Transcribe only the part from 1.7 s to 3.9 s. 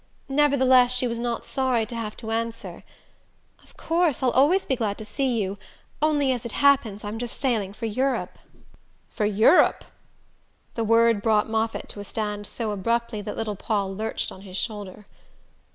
to have to answer: "Of